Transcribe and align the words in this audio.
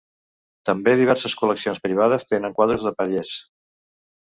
També 0.69 0.95
diverses 1.01 1.35
col·leccions 1.41 1.83
privades 1.85 2.27
tenen 2.33 2.57
quadres 2.59 2.89
de 2.89 2.97
pallers. 3.03 3.39